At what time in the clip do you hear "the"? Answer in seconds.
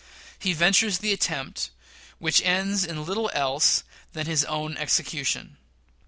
0.97-1.13